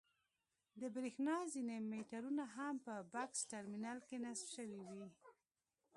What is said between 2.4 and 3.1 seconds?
هم په